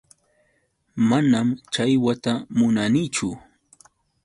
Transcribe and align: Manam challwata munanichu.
Manam 1.09 1.47
challwata 1.73 2.33
munanichu. 2.57 3.29